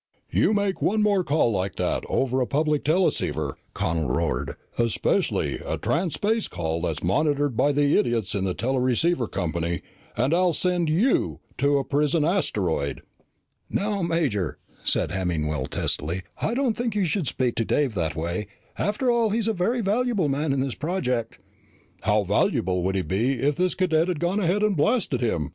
[0.31, 5.77] "You make one more call like that over a public teleceiver," Connel roared, "especially a
[5.77, 9.83] transspace call that's monitored by the idiots in the teleceiver company,
[10.17, 13.03] and I'll send you to a prison asteroid!"
[13.69, 18.47] "Now, Major," said Hemmingwell testily, "I don't think you should speak to Dave that way.
[18.79, 21.37] After all, he's a very valuable man in this project."
[22.01, 25.49] "How valuable would he be if this cadet had gone ahead and blasted him?"